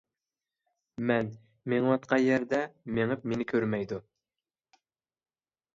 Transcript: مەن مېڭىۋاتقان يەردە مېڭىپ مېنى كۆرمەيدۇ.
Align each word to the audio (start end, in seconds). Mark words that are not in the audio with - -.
مەن 1.11 1.29
مېڭىۋاتقان 1.73 2.23
يەردە 2.29 2.63
مېڭىپ 2.97 3.31
مېنى 3.33 3.49
كۆرمەيدۇ. 3.53 4.05